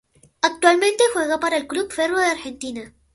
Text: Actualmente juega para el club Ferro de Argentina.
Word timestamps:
Actualmente 0.41 1.03
juega 1.13 1.39
para 1.39 1.57
el 1.57 1.67
club 1.67 1.91
Ferro 1.93 2.17
de 2.17 2.25
Argentina. 2.25 2.91